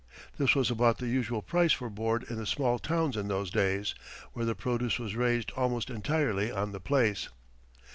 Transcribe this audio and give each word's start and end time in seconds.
This 0.39 0.55
was 0.55 0.71
about 0.71 0.97
the 0.97 1.05
usual 1.05 1.43
price 1.43 1.73
for 1.73 1.87
board 1.87 2.23
in 2.23 2.37
the 2.37 2.47
small 2.47 2.79
towns 2.79 3.15
in 3.15 3.27
those 3.27 3.51
days, 3.51 3.93
where 4.33 4.45
the 4.47 4.55
produce 4.55 4.97
was 4.97 5.15
raised 5.15 5.51
almost 5.51 5.91
entirely 5.91 6.49
on 6.51 6.71
the 6.71 6.79
place. 6.79 7.29